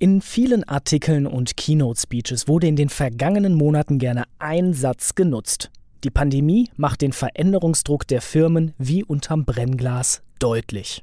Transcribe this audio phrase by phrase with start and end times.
[0.00, 5.72] In vielen Artikeln und Keynote-Speeches wurde in den vergangenen Monaten gerne ein Satz genutzt.
[6.04, 11.02] Die Pandemie macht den Veränderungsdruck der Firmen wie unterm Brennglas deutlich.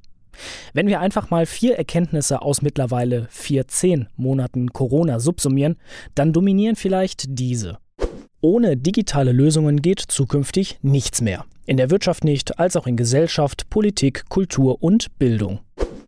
[0.74, 5.76] Wenn wir einfach mal vier Erkenntnisse aus mittlerweile 14 Monaten Corona subsumieren,
[6.14, 7.80] dann dominieren vielleicht diese.
[8.40, 11.44] Ohne digitale Lösungen geht zukünftig nichts mehr.
[11.66, 15.60] In der Wirtschaft nicht, als auch in Gesellschaft, Politik, Kultur und Bildung.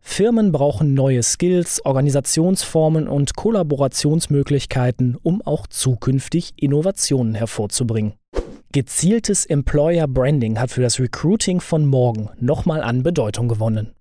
[0.09, 8.13] Firmen brauchen neue Skills, Organisationsformen und Kollaborationsmöglichkeiten, um auch zukünftig Innovationen hervorzubringen.
[8.71, 13.91] Gezieltes Employer Branding hat für das Recruiting von morgen nochmal an Bedeutung gewonnen.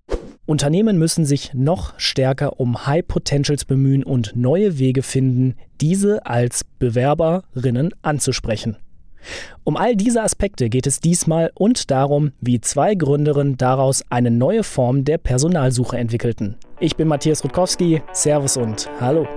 [0.47, 6.63] Unternehmen müssen sich noch stärker um High Potentials bemühen und neue Wege finden, diese als
[6.79, 8.77] Bewerberinnen anzusprechen.
[9.63, 14.63] Um all diese Aspekte geht es diesmal und darum, wie zwei Gründerinnen daraus eine neue
[14.63, 16.55] Form der Personalsuche entwickelten.
[16.79, 19.27] Ich bin Matthias Rutkowski, Servus und Hallo.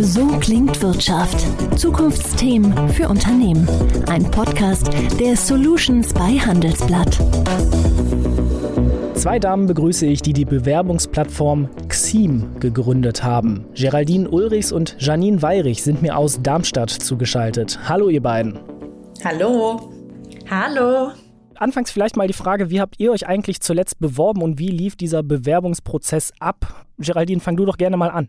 [0.00, 1.46] So klingt Wirtschaft.
[1.78, 3.68] Zukunftsthemen für Unternehmen.
[4.08, 4.88] Ein Podcast
[5.20, 7.18] der Solutions bei Handelsblatt.
[9.22, 13.66] Zwei Damen begrüße ich, die die Bewerbungsplattform Xim gegründet haben.
[13.72, 17.78] Geraldine Ulrichs und Janine Weirich sind mir aus Darmstadt zugeschaltet.
[17.88, 18.58] Hallo ihr beiden.
[19.24, 19.92] Hallo.
[20.50, 21.12] Hallo.
[21.54, 24.96] Anfangs vielleicht mal die Frage, wie habt ihr euch eigentlich zuletzt beworben und wie lief
[24.96, 26.84] dieser Bewerbungsprozess ab?
[26.98, 28.28] Geraldine, fang du doch gerne mal an.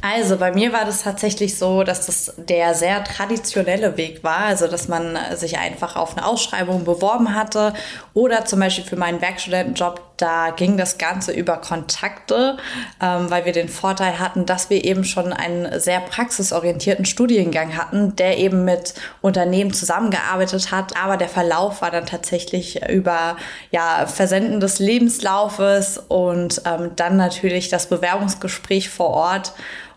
[0.00, 4.66] Also bei mir war das tatsächlich so, dass das der sehr traditionelle Weg war, also
[4.66, 7.72] dass man sich einfach auf eine Ausschreibung beworben hatte
[8.14, 12.56] oder zum Beispiel für meinen Werkstudentenjob, da ging das Ganze über Kontakte,
[13.02, 18.14] ähm, weil wir den Vorteil hatten, dass wir eben schon einen sehr praxisorientierten Studiengang hatten,
[18.14, 23.36] der eben mit Unternehmen zusammengearbeitet hat, aber der Verlauf war dann tatsächlich über
[23.72, 29.52] ja, Versenden des Lebenslaufes und ähm, dann natürlich das Bewerbungsgespräch vor Ort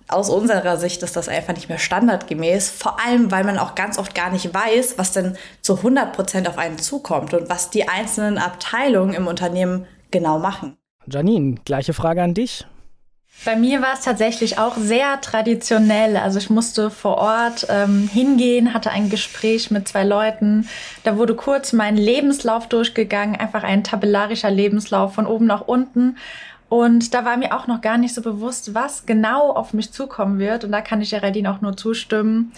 [0.08, 2.70] aus unserer Sicht ist das einfach nicht mehr standardgemäß.
[2.70, 6.48] Vor allem, weil man auch ganz oft gar nicht weiß, was denn zu 100 Prozent
[6.48, 9.88] auf einen zukommt und was die einzelnen Abteilungen im Unternehmen
[10.18, 10.78] genau machen.
[11.08, 12.66] Janine, gleiche Frage an dich.
[13.44, 16.16] Bei mir war es tatsächlich auch sehr traditionell.
[16.16, 20.70] Also ich musste vor Ort ähm, hingehen, hatte ein Gespräch mit zwei Leuten.
[21.04, 26.18] Da wurde kurz mein Lebenslauf durchgegangen, einfach ein tabellarischer Lebenslauf von oben nach unten.
[26.70, 30.40] Und da war mir auch noch gar nicht so bewusst, was genau auf mich zukommen
[30.40, 30.64] wird.
[30.64, 32.54] Und da kann ich Geraldine auch nur zustimmen.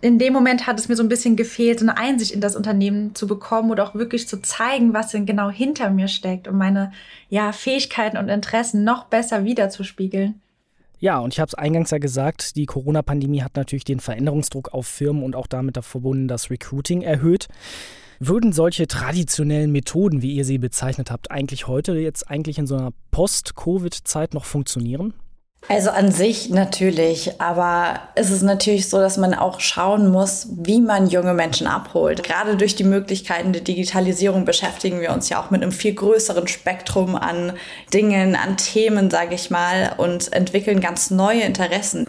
[0.00, 2.54] In dem Moment hat es mir so ein bisschen gefehlt, so eine Einsicht in das
[2.54, 6.58] Unternehmen zu bekommen oder auch wirklich zu zeigen, was denn genau hinter mir steckt, um
[6.58, 6.92] meine
[7.28, 10.40] ja, Fähigkeiten und Interessen noch besser wiederzuspiegeln.
[11.00, 14.86] Ja, und ich habe es eingangs ja gesagt, die Corona-Pandemie hat natürlich den Veränderungsdruck auf
[14.86, 17.48] Firmen und auch damit verbunden das Recruiting erhöht.
[18.20, 22.76] Würden solche traditionellen Methoden, wie ihr sie bezeichnet habt, eigentlich heute jetzt eigentlich in so
[22.76, 25.14] einer Post-Covid-Zeit noch funktionieren?
[25.66, 30.80] Also an sich natürlich, aber es ist natürlich so, dass man auch schauen muss, wie
[30.80, 32.22] man junge Menschen abholt.
[32.22, 36.48] Gerade durch die Möglichkeiten der Digitalisierung beschäftigen wir uns ja auch mit einem viel größeren
[36.48, 37.54] Spektrum an
[37.94, 42.08] Dingen, an Themen, sage ich mal, und entwickeln ganz neue Interessen.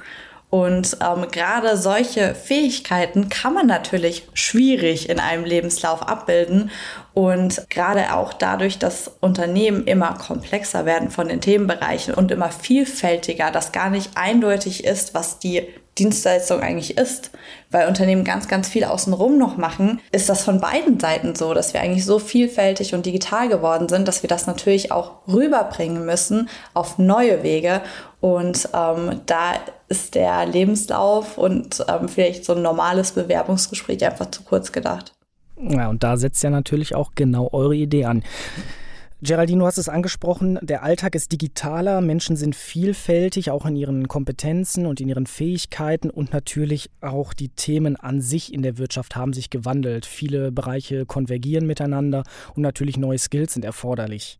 [0.49, 6.71] Und ähm, gerade solche Fähigkeiten kann man natürlich schwierig in einem Lebenslauf abbilden.
[7.13, 13.51] Und gerade auch dadurch, dass Unternehmen immer komplexer werden von den Themenbereichen und immer vielfältiger,
[13.51, 15.67] dass gar nicht eindeutig ist, was die
[15.97, 17.31] Dienstleistung eigentlich ist,
[17.71, 21.73] weil Unternehmen ganz, ganz viel außenrum noch machen, ist das von beiden Seiten so, dass
[21.73, 26.49] wir eigentlich so vielfältig und digital geworden sind, dass wir das natürlich auch rüberbringen müssen
[26.73, 27.81] auf neue Wege.
[28.25, 29.53] Und ähm, da
[29.87, 35.13] ist der Lebenslauf und ähm, vielleicht so ein normales Bewerbungsgespräch einfach zu kurz gedacht.
[35.61, 38.23] Ja, und da setzt ja natürlich auch genau eure Idee an.
[39.21, 44.07] Geraldine, du hast es angesprochen, der Alltag ist digitaler, Menschen sind vielfältig, auch in ihren
[44.07, 49.15] Kompetenzen und in ihren Fähigkeiten und natürlich auch die Themen an sich in der Wirtschaft
[49.15, 50.07] haben sich gewandelt.
[50.07, 52.23] Viele Bereiche konvergieren miteinander
[52.55, 54.39] und natürlich neue Skills sind erforderlich.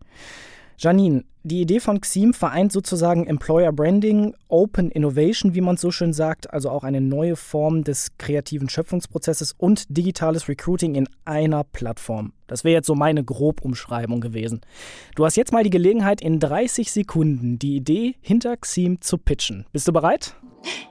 [0.78, 6.12] Janine, die Idee von Xim vereint sozusagen Employer Branding, Open Innovation, wie man so schön
[6.12, 12.34] sagt, also auch eine neue Form des kreativen Schöpfungsprozesses und digitales Recruiting in einer Plattform.
[12.48, 14.62] Das wäre jetzt so meine Grobumschreibung gewesen.
[15.16, 19.66] Du hast jetzt mal die Gelegenheit, in 30 Sekunden die Idee hinter Xim zu pitchen.
[19.72, 20.36] Bist du bereit?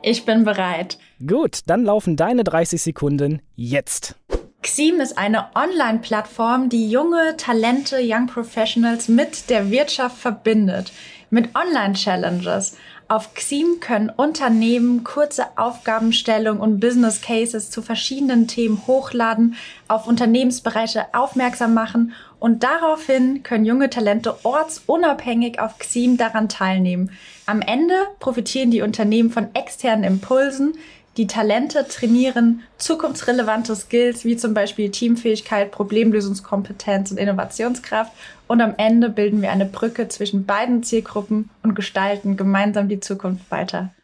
[0.03, 0.99] Ich bin bereit.
[1.27, 4.17] Gut, dann laufen deine 30 Sekunden jetzt.
[4.65, 10.91] Xim ist eine Online-Plattform, die junge Talente, Young Professionals mit der Wirtschaft verbindet.
[11.29, 12.79] Mit Online-Challenges.
[13.07, 19.57] Auf Xim können Unternehmen kurze Aufgabenstellungen und Business Cases zu verschiedenen Themen hochladen,
[19.87, 27.11] auf Unternehmensbereiche aufmerksam machen Und daraufhin können junge Talente ortsunabhängig auf Xim daran teilnehmen.
[27.45, 30.79] Am Ende profitieren die Unternehmen von externen Impulsen.
[31.17, 38.13] Die Talente trainieren zukunftsrelevante Skills wie zum Beispiel Teamfähigkeit, Problemlösungskompetenz und Innovationskraft.
[38.49, 43.49] Und am Ende bilden wir eine Brücke zwischen beiden Zielgruppen und gestalten gemeinsam die Zukunft
[43.53, 43.95] weiter.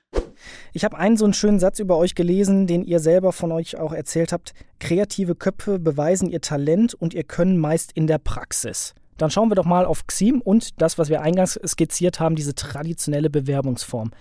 [0.72, 3.76] Ich habe einen so einen schönen Satz über euch gelesen, den ihr selber von euch
[3.76, 4.54] auch erzählt habt.
[4.78, 8.94] Kreative Köpfe beweisen ihr Talent und ihr Können meist in der Praxis.
[9.16, 12.54] Dann schauen wir doch mal auf Xim und das, was wir eingangs skizziert haben, diese
[12.54, 14.12] traditionelle Bewerbungsform.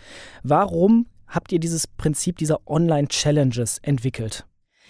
[0.44, 4.46] Warum habt ihr dieses Prinzip dieser Online-Challenges entwickelt?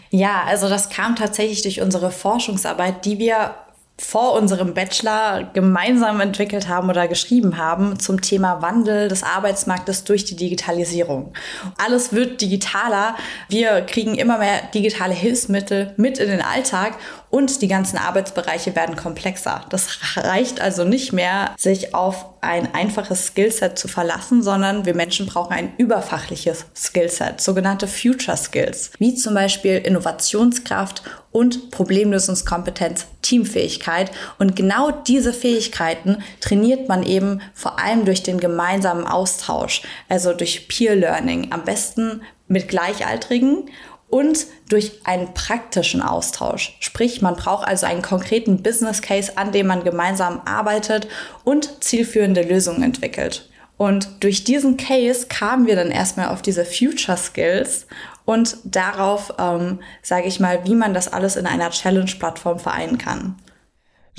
[0.10, 3.56] Ja, also das kam tatsächlich durch unsere Forschungsarbeit, die wir
[4.00, 10.24] vor unserem Bachelor gemeinsam entwickelt haben oder geschrieben haben zum Thema Wandel des Arbeitsmarktes durch
[10.24, 11.34] die Digitalisierung.
[11.78, 13.16] Alles wird digitaler.
[13.50, 16.94] Wir kriegen immer mehr digitale Hilfsmittel mit in den Alltag
[17.30, 19.66] und die ganzen Arbeitsbereiche werden komplexer.
[19.70, 25.26] Das reicht also nicht mehr, sich auf ein einfaches Skillset zu verlassen, sondern wir Menschen
[25.26, 34.12] brauchen ein überfachliches Skillset, sogenannte Future Skills, wie zum Beispiel Innovationskraft und Problemlösungskompetenz, Teamfähigkeit.
[34.40, 40.68] Und genau diese Fähigkeiten trainiert man eben vor allem durch den gemeinsamen Austausch, also durch
[40.68, 43.70] Peer Learning, am besten mit Gleichaltrigen
[44.10, 46.76] und durch einen praktischen Austausch.
[46.80, 51.08] Sprich, man braucht also einen konkreten Business Case, an dem man gemeinsam arbeitet
[51.44, 53.50] und zielführende Lösungen entwickelt.
[53.78, 57.88] Und durch diesen Case kamen wir dann erstmal auf diese Future Skills
[58.26, 63.36] und darauf, ähm, sage ich mal, wie man das alles in einer Challenge-Plattform vereinen kann.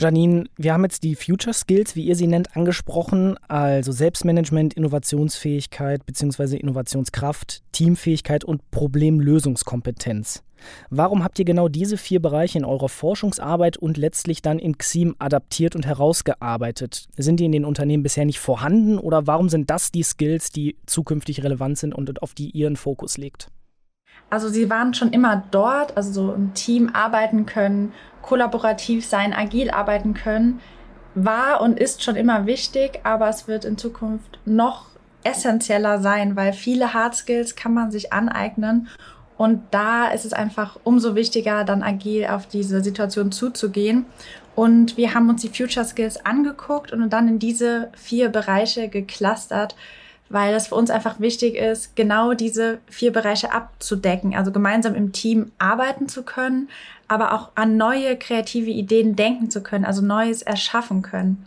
[0.00, 6.06] Janine, wir haben jetzt die Future Skills, wie ihr sie nennt, angesprochen, also Selbstmanagement, Innovationsfähigkeit
[6.06, 6.56] bzw.
[6.56, 10.42] Innovationskraft, Teamfähigkeit und Problemlösungskompetenz.
[10.88, 15.16] Warum habt ihr genau diese vier Bereiche in eurer Forschungsarbeit und letztlich dann in XIM
[15.18, 17.08] adaptiert und herausgearbeitet?
[17.18, 20.76] Sind die in den Unternehmen bisher nicht vorhanden oder warum sind das die Skills, die
[20.86, 23.48] zukünftig relevant sind und auf die ihr einen Fokus legt?
[24.28, 29.70] Also sie waren schon immer dort, also so im Team arbeiten können, kollaborativ sein, agil
[29.70, 30.60] arbeiten können,
[31.14, 34.86] war und ist schon immer wichtig, aber es wird in Zukunft noch
[35.24, 38.88] essentieller sein, weil viele Hard Skills kann man sich aneignen
[39.40, 44.04] und da ist es einfach umso wichtiger, dann agil auf diese Situation zuzugehen.
[44.54, 49.76] Und wir haben uns die Future Skills angeguckt und dann in diese vier Bereiche geclustert,
[50.30, 55.12] weil es für uns einfach wichtig ist, genau diese vier Bereiche abzudecken, also gemeinsam im
[55.12, 56.68] Team arbeiten zu können,
[57.08, 61.44] aber auch an neue kreative Ideen denken zu können, also Neues erschaffen können.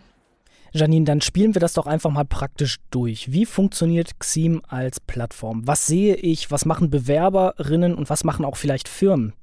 [0.74, 3.32] Janine, dann spielen wir das doch einfach mal praktisch durch.
[3.32, 5.66] Wie funktioniert Xim als Plattform?
[5.66, 6.52] Was sehe ich?
[6.52, 9.34] Was machen Bewerberinnen und was machen auch vielleicht Firmen?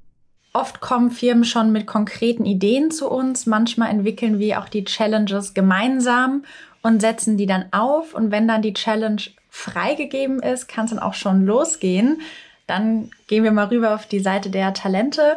[0.53, 3.47] Oft kommen Firmen schon mit konkreten Ideen zu uns.
[3.47, 6.45] Manchmal entwickeln wir auch die Challenges gemeinsam
[6.83, 8.15] und setzen die dann auf.
[8.15, 12.21] Und wenn dann die Challenge freigegeben ist, kann es dann auch schon losgehen.
[12.67, 15.37] Dann gehen wir mal rüber auf die Seite der Talente.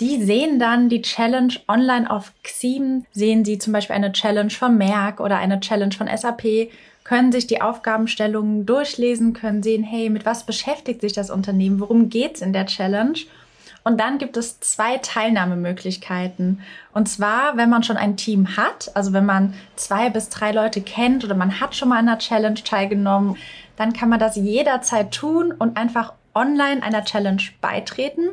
[0.00, 4.76] Die sehen dann die Challenge online auf Xim, sehen sie zum Beispiel eine Challenge von
[4.76, 6.70] Merck oder eine Challenge von SAP,
[7.04, 12.08] können sich die Aufgabenstellungen durchlesen, können sehen, hey, mit was beschäftigt sich das Unternehmen, worum
[12.08, 13.18] geht es in der Challenge
[13.84, 16.62] und dann gibt es zwei Teilnahmemöglichkeiten.
[16.94, 20.80] Und zwar, wenn man schon ein Team hat, also wenn man zwei bis drei Leute
[20.80, 23.36] kennt oder man hat schon mal an einer Challenge teilgenommen,
[23.76, 28.30] dann kann man das jederzeit tun und einfach online einer Challenge beitreten.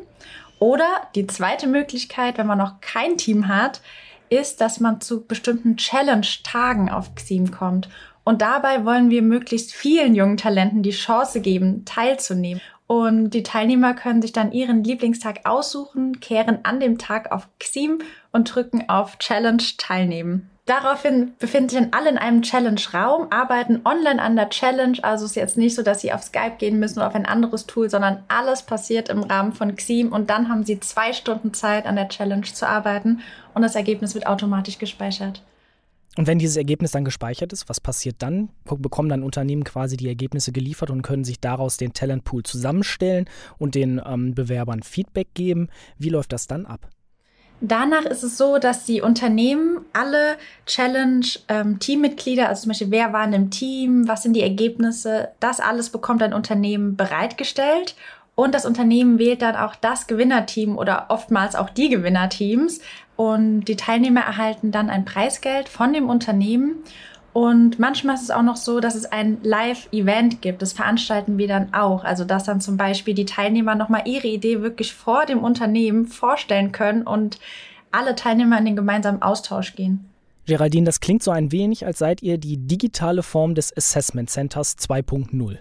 [0.58, 3.82] Oder die zweite Möglichkeit, wenn man noch kein Team hat,
[4.30, 7.90] ist, dass man zu bestimmten Challenge-Tagen auf Xim kommt.
[8.24, 12.62] Und dabei wollen wir möglichst vielen jungen Talenten die Chance geben, teilzunehmen.
[12.92, 18.00] Und die Teilnehmer können sich dann ihren Lieblingstag aussuchen, kehren an dem Tag auf Xim
[18.32, 20.50] und drücken auf Challenge teilnehmen.
[20.66, 24.98] Daraufhin befinden sich dann alle in einem Challenge-Raum, arbeiten online an der Challenge.
[25.00, 27.64] Also ist jetzt nicht so, dass sie auf Skype gehen müssen oder auf ein anderes
[27.64, 31.86] Tool, sondern alles passiert im Rahmen von Xim und dann haben sie zwei Stunden Zeit,
[31.86, 33.20] an der Challenge zu arbeiten
[33.54, 35.40] und das Ergebnis wird automatisch gespeichert.
[36.16, 38.50] Und wenn dieses Ergebnis dann gespeichert ist, was passiert dann?
[38.64, 43.26] Bekommen dann Unternehmen quasi die Ergebnisse geliefert und können sich daraus den Talentpool zusammenstellen
[43.58, 45.68] und den ähm, Bewerbern Feedback geben.
[45.96, 46.88] Wie läuft das dann ab?
[47.64, 53.24] Danach ist es so, dass die Unternehmen alle Challenge-Teammitglieder, ähm, also zum Beispiel, wer war
[53.24, 57.94] in dem Team, was sind die Ergebnisse, das alles bekommt ein Unternehmen bereitgestellt.
[58.34, 62.80] Und das Unternehmen wählt dann auch das Gewinnerteam oder oftmals auch die Gewinnerteams
[63.16, 66.76] und die Teilnehmer erhalten dann ein Preisgeld von dem Unternehmen.
[67.34, 70.60] Und manchmal ist es auch noch so, dass es ein Live-Event gibt.
[70.60, 72.04] Das veranstalten wir dann auch.
[72.04, 76.72] Also, dass dann zum Beispiel die Teilnehmer nochmal ihre Idee wirklich vor dem Unternehmen vorstellen
[76.72, 77.38] können und
[77.90, 80.08] alle Teilnehmer in den gemeinsamen Austausch gehen.
[80.46, 84.76] Geraldine, das klingt so ein wenig, als seid ihr die digitale Form des Assessment Centers
[84.76, 85.58] 2.0.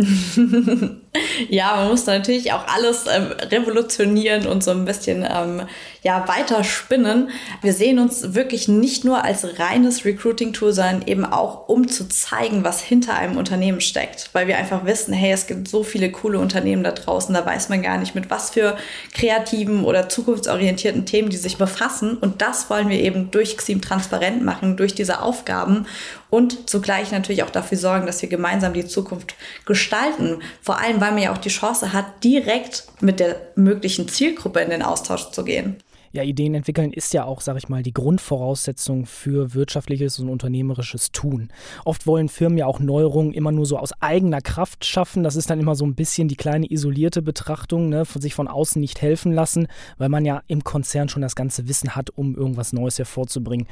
[1.48, 5.62] ja, man muss natürlich auch alles ähm, revolutionieren und so ein bisschen ähm,
[6.02, 7.30] ja, weiter spinnen.
[7.62, 12.64] Wir sehen uns wirklich nicht nur als reines Recruiting-Tool, sondern eben auch, um zu zeigen,
[12.64, 14.30] was hinter einem Unternehmen steckt.
[14.32, 17.68] Weil wir einfach wissen, hey, es gibt so viele coole Unternehmen da draußen, da weiß
[17.68, 18.76] man gar nicht, mit was für
[19.14, 22.16] kreativen oder zukunftsorientierten Themen die sich befassen.
[22.16, 25.86] Und das wollen wir eben durch Xim transparent machen, durch diese Aufgaben
[26.30, 29.34] und zugleich natürlich auch dafür sorgen, dass wir gemeinsam die Zukunft
[29.66, 30.38] gestalten.
[30.62, 34.70] Vor allem, weil man ja auch die Chance hat, direkt mit der möglichen Zielgruppe in
[34.70, 35.76] den Austausch zu gehen.
[36.12, 41.12] Ja, Ideen entwickeln ist ja auch, sag ich mal, die Grundvoraussetzung für wirtschaftliches und unternehmerisches
[41.12, 41.52] Tun.
[41.84, 45.22] Oft wollen Firmen ja auch Neuerungen immer nur so aus eigener Kraft schaffen.
[45.22, 48.48] Das ist dann immer so ein bisschen die kleine isolierte Betrachtung, ne, von sich von
[48.48, 49.68] außen nicht helfen lassen,
[49.98, 53.68] weil man ja im Konzern schon das ganze Wissen hat, um irgendwas Neues hervorzubringen.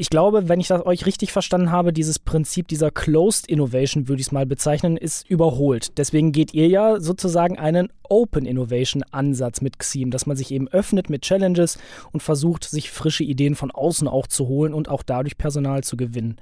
[0.00, 4.22] Ich glaube, wenn ich das euch richtig verstanden habe, dieses Prinzip dieser Closed Innovation, würde
[4.22, 5.98] ich es mal bezeichnen, ist überholt.
[5.98, 10.68] Deswegen geht ihr ja sozusagen einen Open Innovation Ansatz mit Xeam, dass man sich eben
[10.68, 11.76] öffnet mit Challenges
[12.12, 15.98] und versucht, sich frische Ideen von außen auch zu holen und auch dadurch Personal zu
[15.98, 16.38] gewinnen.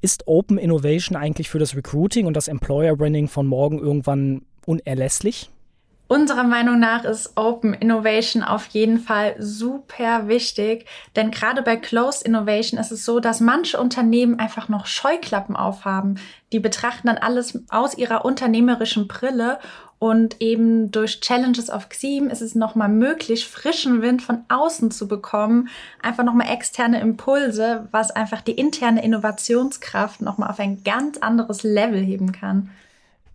[0.00, 5.50] Ist Open Innovation eigentlich für das Recruiting und das Employer Branding von morgen irgendwann unerlässlich?
[6.10, 10.86] Unserer Meinung nach ist Open Innovation auf jeden Fall super wichtig,
[11.16, 16.18] denn gerade bei Closed Innovation ist es so, dass manche Unternehmen einfach noch Scheuklappen aufhaben.
[16.50, 19.58] Die betrachten dann alles aus ihrer unternehmerischen Brille
[19.98, 25.08] und eben durch Challenges auf Xeam ist es nochmal möglich, frischen Wind von außen zu
[25.08, 25.68] bekommen,
[26.00, 32.00] einfach nochmal externe Impulse, was einfach die interne Innovationskraft nochmal auf ein ganz anderes Level
[32.00, 32.70] heben kann.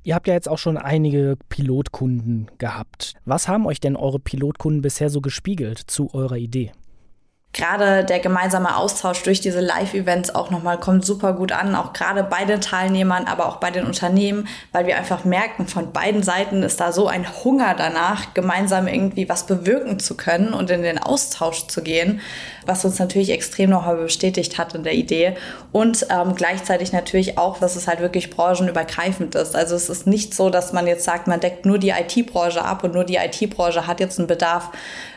[0.05, 3.13] Ihr habt ja jetzt auch schon einige Pilotkunden gehabt.
[3.23, 6.73] Was haben euch denn eure Pilotkunden bisher so gespiegelt zu eurer Idee?
[7.53, 12.23] Gerade der gemeinsame Austausch durch diese Live-Events auch nochmal kommt super gut an, auch gerade
[12.23, 16.63] bei den Teilnehmern, aber auch bei den Unternehmen, weil wir einfach merken, von beiden Seiten
[16.63, 20.97] ist da so ein Hunger danach, gemeinsam irgendwie was bewirken zu können und in den
[20.97, 22.21] Austausch zu gehen,
[22.65, 25.35] was uns natürlich extrem nochmal bestätigt hat in der Idee
[25.71, 29.55] und ähm, gleichzeitig natürlich auch, dass es halt wirklich branchenübergreifend ist.
[29.55, 32.83] Also es ist nicht so, dass man jetzt sagt, man deckt nur die IT-Branche ab
[32.83, 34.71] und nur die IT-Branche hat jetzt einen Bedarf,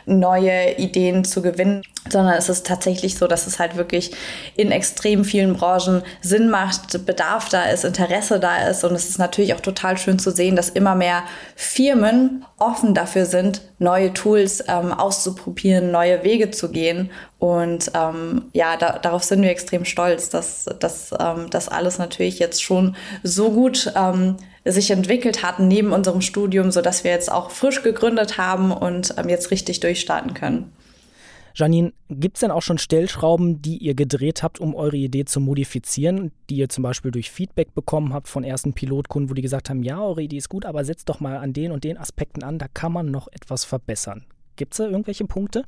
[0.07, 4.11] neue Ideen zu gewinnen, sondern es ist tatsächlich so, dass es halt wirklich
[4.55, 8.83] in extrem vielen Branchen Sinn macht, Bedarf da ist, Interesse da ist.
[8.83, 11.23] Und es ist natürlich auch total schön zu sehen, dass immer mehr
[11.55, 17.11] Firmen offen dafür sind, neue Tools ähm, auszuprobieren, neue Wege zu gehen.
[17.37, 22.39] Und ähm, ja, da, darauf sind wir extrem stolz, dass, dass ähm, das alles natürlich
[22.39, 24.37] jetzt schon so gut ähm,
[24.71, 29.29] sich entwickelt hat neben unserem Studium, sodass wir jetzt auch frisch gegründet haben und ähm,
[29.29, 30.71] jetzt richtig durchstarten können.
[31.57, 35.39] Janine, gibt es denn auch schon Stellschrauben, die ihr gedreht habt, um eure Idee zu
[35.39, 39.71] modifizieren, die ihr zum Beispiel durch Feedback bekommen habt von ersten Pilotkunden, wo die gesagt
[39.71, 42.43] haben, ja, eure Idee ist gut, aber setzt doch mal an den und den Aspekten
[42.43, 44.25] an, da kann man noch etwas verbessern.
[44.55, 45.63] Gibt es da irgendwelche Punkte?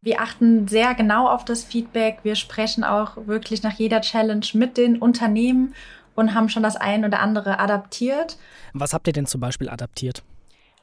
[0.00, 2.18] Wir achten sehr genau auf das Feedback.
[2.22, 5.74] Wir sprechen auch wirklich nach jeder Challenge mit den Unternehmen
[6.16, 8.36] und haben schon das ein oder andere adaptiert.
[8.72, 10.22] Was habt ihr denn zum Beispiel adaptiert?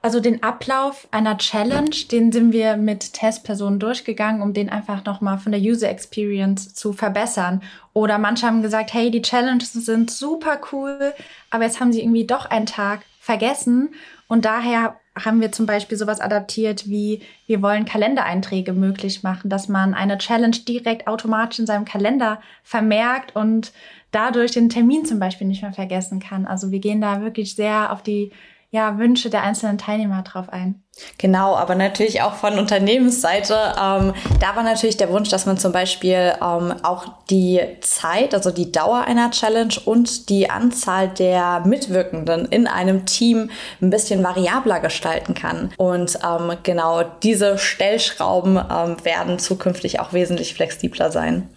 [0.01, 5.37] Also den Ablauf einer Challenge, den sind wir mit Testpersonen durchgegangen, um den einfach nochmal
[5.37, 7.63] von der User Experience zu verbessern.
[7.93, 11.13] Oder manche haben gesagt, hey, die Challenges sind super cool,
[11.51, 13.93] aber jetzt haben sie irgendwie doch einen Tag vergessen.
[14.27, 19.67] Und daher haben wir zum Beispiel sowas adaptiert wie, wir wollen Kalendereinträge möglich machen, dass
[19.67, 23.74] man eine Challenge direkt automatisch in seinem Kalender vermerkt und
[24.12, 26.46] dadurch den Termin zum Beispiel nicht mehr vergessen kann.
[26.46, 28.32] Also wir gehen da wirklich sehr auf die
[28.74, 30.82] ja, Wünsche der einzelnen Teilnehmer drauf ein.
[31.20, 33.53] Genau, aber natürlich auch von Unternehmensseite.
[33.53, 38.50] Ähm, da war natürlich der Wunsch, dass man zum Beispiel ähm, auch die Zeit, also
[38.50, 44.80] die Dauer einer Challenge und die Anzahl der Mitwirkenden in einem Team ein bisschen variabler
[44.80, 45.72] gestalten kann.
[45.77, 51.48] Und ähm, genau diese Stellschrauben ähm, werden zukünftig auch wesentlich flexibler sein.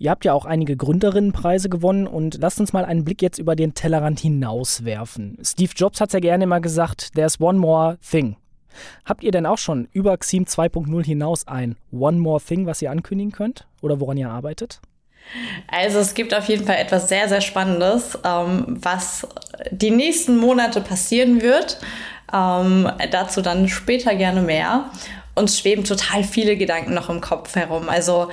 [0.00, 3.56] Ihr habt ja auch einige Gründerinnenpreise gewonnen und lasst uns mal einen Blick jetzt über
[3.56, 5.38] den Tellerrand hinauswerfen.
[5.42, 8.36] Steve Jobs hat ja gerne immer gesagt, there's one more thing.
[9.04, 12.92] Habt ihr denn auch schon über Xeam 2.0 hinaus ein One More Thing, was ihr
[12.92, 14.80] ankündigen könnt oder woran ihr arbeitet?
[15.66, 19.26] Also es gibt auf jeden Fall etwas sehr, sehr Spannendes, ähm, was
[19.70, 21.80] die nächsten Monate passieren wird.
[22.32, 24.90] Ähm, dazu dann später gerne mehr.
[25.34, 27.88] Uns schweben total viele Gedanken noch im Kopf herum.
[27.88, 28.28] Also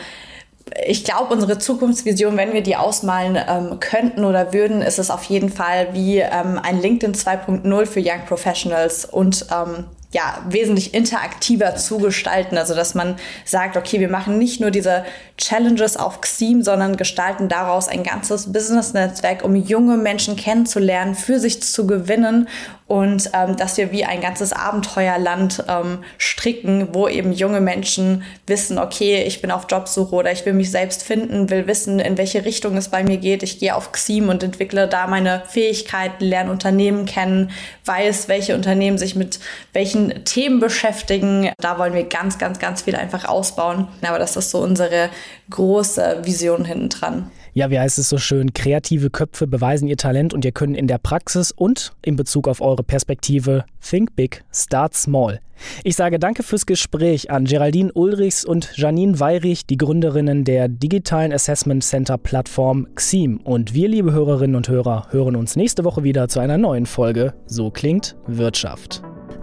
[0.86, 5.24] ich glaube, unsere Zukunftsvision, wenn wir die ausmalen ähm, könnten oder würden, ist es auf
[5.26, 11.76] jeden Fall wie ähm, ein LinkedIn 2.0 für Young Professionals und ähm, ja, wesentlich interaktiver
[11.76, 12.58] zu gestalten.
[12.58, 15.04] Also, dass man sagt, okay, wir machen nicht nur diese
[15.38, 21.62] Challenges auf Xim, sondern gestalten daraus ein ganzes Business-Netzwerk, um junge Menschen kennenzulernen, für sich
[21.62, 22.48] zu gewinnen
[22.88, 28.78] und ähm, dass wir wie ein ganzes Abenteuerland ähm, stricken, wo eben junge Menschen wissen,
[28.78, 32.46] okay, ich bin auf Jobsuche oder ich will mich selbst finden, will wissen, in welche
[32.46, 33.42] Richtung es bei mir geht.
[33.42, 37.50] Ich gehe auf Xim und entwickle da meine Fähigkeiten, lerne Unternehmen kennen,
[37.86, 39.40] weiß, welche Unternehmen sich mit
[39.74, 41.52] welchen Themen beschäftigen.
[41.58, 43.88] Da wollen wir ganz, ganz, ganz viel einfach ausbauen.
[44.08, 45.10] Aber das ist so unsere
[45.50, 47.32] große Vision hinten dran.
[47.58, 50.88] Ja, wie heißt es so schön, kreative Köpfe beweisen ihr Talent und ihr könnt in
[50.88, 55.40] der Praxis und in Bezug auf eure Perspektive Think Big, Start Small.
[55.86, 61.32] Ich sage danke fürs Gespräch an Geraldine Ulrichs und Janine Weirich, die Gründerinnen der digitalen
[61.32, 63.38] Assessment Center Plattform XIM.
[63.38, 67.36] Und wir, liebe Hörerinnen und Hörer, hören uns nächste Woche wieder zu einer neuen Folge
[67.46, 69.02] So klingt Wirtschaft.